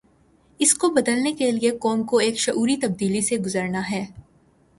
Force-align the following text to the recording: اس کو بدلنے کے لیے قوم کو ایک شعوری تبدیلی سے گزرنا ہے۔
اس 0.59 0.73
کو 0.73 0.89
بدلنے 0.89 1.33
کے 1.33 1.51
لیے 1.51 1.71
قوم 1.71 2.03
کو 2.03 2.17
ایک 2.17 2.39
شعوری 2.39 2.77
تبدیلی 2.77 3.21
سے 3.21 3.37
گزرنا 3.37 3.81
ہے۔ 3.91 4.05